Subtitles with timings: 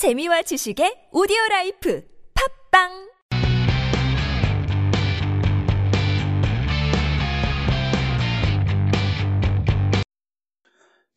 [0.00, 2.02] 재미와 지식의 오디오 라이프
[2.70, 3.10] 팟빵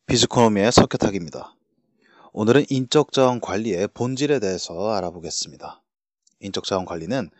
[0.04, 1.54] 비즈코노미의 석회탁입니다.
[2.34, 5.82] 오늘은 인적자원 관리의 본질에 대해서 알아보겠습니다.
[6.40, 7.30] 인적자원 관리는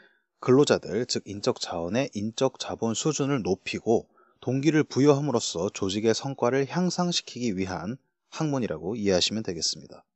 [0.40, 4.08] 근로자들, 즉 인적자원의 인적자본 수준을 높이고
[4.40, 7.98] 동기를 부여함으로써 조직의 성과를 향상시키기 위한
[8.30, 10.06] 학문이라고 이해하시면 되겠습니다.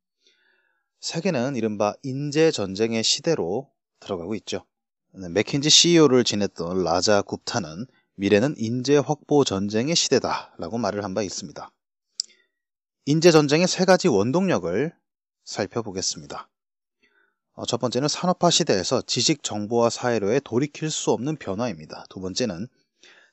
[1.01, 3.71] 세계는 이른바 인재전쟁의 시대로
[4.01, 4.65] 들어가고 있죠.
[5.13, 11.23] 네, 맥킨지 CEO를 지냈던 라자 굽타는 미래는 인재 확보 전쟁의 시대다 라고 말을 한 바
[11.23, 11.71] 있습니다.
[13.07, 14.93] 인재 전쟁의 세 가지 원동력을
[15.45, 16.49] 살펴보겠습니다.
[17.55, 22.05] 어, 첫 번째는 산업화 시대에서 지식 정보화 사회로의 돌이킬 수 없는 변화입니다.
[22.11, 22.69] 두 번째는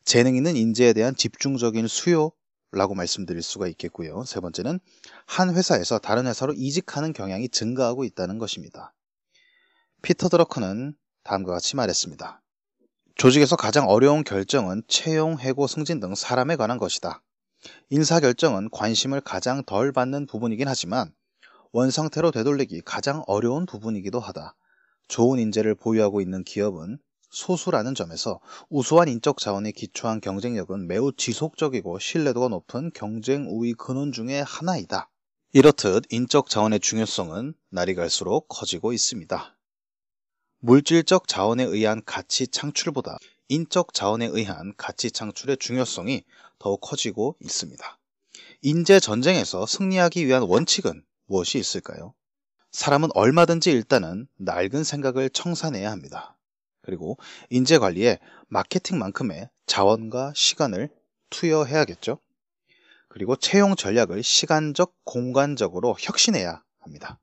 [0.06, 2.32] 재능 있는 인재에 대한 집중적인 수요
[2.72, 4.24] 라고 말씀드릴 수가 있겠고요.
[4.26, 4.80] 세 번째는
[5.26, 8.94] 한 회사에서 다른 회사로 이직하는 경향이 증가하고 있다는 것입니다.
[10.02, 12.42] 피터 드러커는 다음과 같이 말했습니다.
[13.16, 17.24] 조직에서 가장 어려운 결정은 채용, 해고, 승진 등 사람에 관한 것이다.
[17.90, 21.14] 인사 결정은 관심을 가장 덜 받는 부분이긴 하지만
[21.72, 24.56] 원상태로 되돌리기 가장 어려운 부분이기도 하다.
[25.08, 27.00] 좋은 인재를 보유하고 있는 기업은
[27.36, 34.46] 소수라는 점에서 우수한 인적 자원에 기초한 경쟁력은 매우 지속적이고 신뢰도가 높은 경쟁 우위 근원 중의
[34.46, 35.10] 하나이다.
[35.52, 39.58] 이렇듯 인적 자원의 중요성은 날이 갈수록 커지고 있습니다.
[40.60, 43.18] 물질적 자원에 의한 가치 창출보다
[43.50, 46.24] 인적 자원에 의한 가치 창출의 중요성이
[46.58, 48.00] 더욱 커지고 있습니다.
[48.62, 52.14] 인재 전쟁에서 승리하기 위한 원칙은 무엇이 있을까요?
[52.72, 56.35] 사람은 얼마든지 일단은 낡은 생각을 청산해야 합니다.
[56.86, 57.18] 그리고
[57.50, 60.90] 인재 관리에 마케팅만큼의 자원과 시간을
[61.30, 62.20] 투여해야겠죠.
[63.10, 67.20] 그리고 채용 전략을 시간적, 공간적으로 혁신해야 합니다.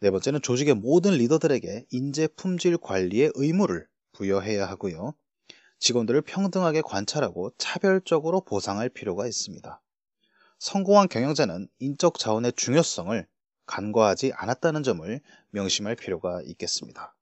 [0.00, 5.14] 네 번째는 조직의 모든 리더들에게 인재 품질 관리의 의무를 부여해야 하고요.
[5.80, 9.80] 직원들을 평등하게 관찰하고 차별적으로 보상할 필요가 있습니다.
[10.58, 13.26] 성공한 경영자는 인적 자원의 중요성을
[13.66, 15.20] 간과하지 않았다는 점을
[15.50, 17.14] 명심할 필요가 있겠습니다.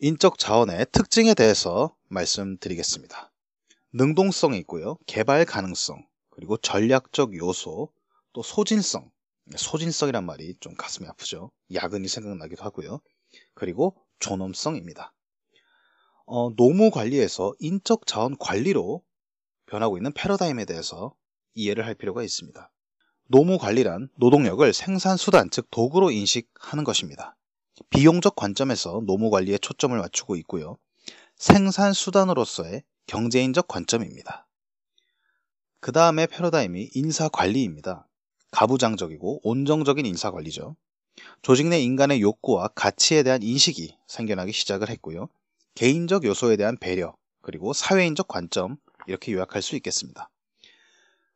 [0.00, 3.30] 인적 자원의 특징에 대해서 말씀드리겠습니다.
[3.92, 4.98] 능동성이 있고요.
[5.06, 7.92] 개발 가능성, 그리고 전략적 요소,
[8.32, 9.10] 또 소진성.
[9.56, 11.52] 소진성이란 말이 좀 가슴이 아프죠.
[11.72, 13.00] 야근이 생각나기도 하고요.
[13.54, 15.14] 그리고 존엄성입니다.
[16.26, 19.02] 어, 노무 관리에서 인적 자원 관리로
[19.66, 21.14] 변하고 있는 패러다임에 대해서
[21.54, 22.70] 이해를 할 필요가 있습니다.
[23.28, 27.36] 노무 관리란 노동력을 생산 수단, 즉 도구로 인식하는 것입니다.
[27.90, 30.76] 비용적 관점에서 노무 관리에 초점을 맞추고 있고요.
[31.36, 34.46] 생산 수단으로서의 경제인적 관점입니다.
[35.80, 38.08] 그 다음에 패러다임이 인사 관리입니다.
[38.50, 40.76] 가부장적이고 온정적인 인사 관리죠.
[41.42, 45.28] 조직 내 인간의 욕구와 가치에 대한 인식이 생겨나기 시작을 했고요.
[45.74, 50.30] 개인적 요소에 대한 배려, 그리고 사회인적 관점, 이렇게 요약할 수 있겠습니다.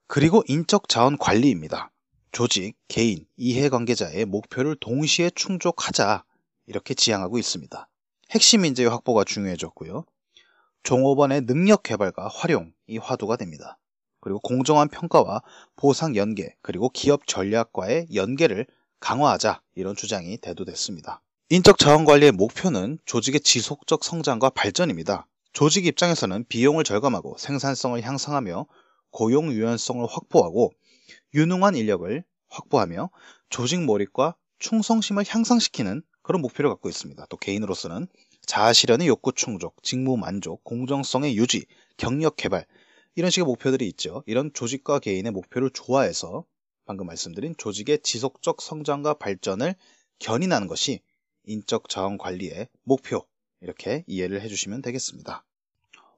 [0.06, 1.90] 그리고 인적 자원 관리입니다.
[2.32, 6.24] 조직, 개인, 이해관계자의 목표를 동시에 충족하자,
[6.68, 7.88] 이렇게 지향하고 있습니다.
[8.30, 10.04] 핵심 인재의 확보가 중요해졌고요.
[10.82, 13.78] 종업원의 능력 개발과 활용이 화두가 됩니다.
[14.20, 15.42] 그리고 공정한 평가와
[15.76, 18.66] 보상 연계, 그리고 기업 전략과의 연계를
[19.00, 21.22] 강화하자, 이런 주장이 대두됐습니다.
[21.50, 25.26] 인적 자원 관리의 목표는 조직의 지속적 성장과 발전입니다.
[25.54, 28.66] 조직 입장에서는 비용을 절감하고 생산성을 향상하며
[29.10, 30.72] 고용 유연성을 확보하고
[31.32, 33.10] 유능한 인력을 확보하며
[33.48, 37.24] 조직 몰입과 충성심을 향상시키는 그런 목표를 갖고 있습니다.
[37.30, 38.06] 또 개인으로서는
[38.44, 41.64] 자아 실현의 욕구 충족, 직무 만족, 공정성의 유지,
[41.96, 42.66] 경력 개발
[43.14, 44.22] 이런 식의 목표들이 있죠.
[44.26, 46.44] 이런 조직과 개인의 목표를 조화해서
[46.84, 49.74] 방금 말씀드린 조직의 지속적 성장과 발전을
[50.18, 51.00] 견인하는 것이
[51.46, 53.26] 인적 자원 관리의 목표
[53.62, 55.46] 이렇게 이해를 해주시면 되겠습니다.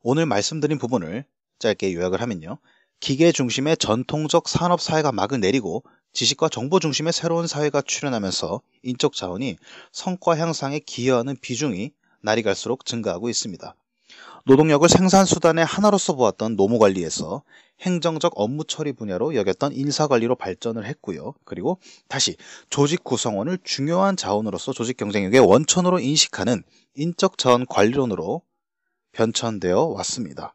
[0.02, 1.24] 오늘 말씀드린 부분을
[1.60, 2.58] 짧게 요약을 하면요.
[2.98, 9.56] 기계 중심의 전통적 산업 사회가 막을 내리고 지식과 정보 중심의 새로운 사회가 출현하면서 인적 자원이
[9.92, 11.92] 성과 향상에 기여하는 비중이
[12.22, 13.74] 날이 갈수록 증가하고 있습니다.
[14.46, 17.42] 노동력을 생산수단의 하나로서 보았던 노무관리에서
[17.80, 21.34] 행정적 업무 처리 분야로 여겼던 인사관리로 발전을 했고요.
[21.44, 22.36] 그리고 다시
[22.68, 26.62] 조직 구성원을 중요한 자원으로서 조직 경쟁력의 원천으로 인식하는
[26.94, 28.42] 인적 자원 관리론으로
[29.12, 30.54] 변천되어 왔습니다.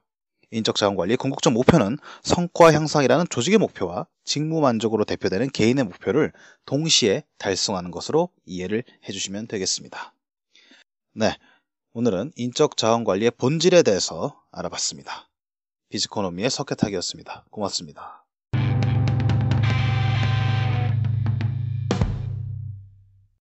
[0.56, 6.32] 인적 자원 관리의 궁극적 목표는 성과 향상이라는 조직의 목표와 직무 만족으로 대표되는 개인의 목표를
[6.66, 10.14] 동시에 달성하는 것으로 이해를 해주시면 되겠습니다.
[11.14, 11.36] 네.
[11.94, 15.30] 오늘은 인적 자원 관리의 본질에 대해서 알아봤습니다.
[15.90, 17.46] 비즈코노미의 석회탁이었습니다.
[17.50, 18.25] 고맙습니다.